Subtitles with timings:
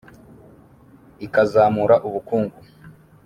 [1.25, 2.57] ikazamura ubukungu